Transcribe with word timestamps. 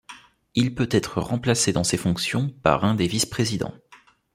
Il 0.55 0.73
peut 0.73 0.89
être 0.89 1.21
remplacé 1.21 1.73
dans 1.73 1.83
ces 1.83 1.95
fonctions 1.95 2.49
par 2.63 2.85
un 2.85 2.95
des 2.95 3.05
vice-présidents. 3.05 3.75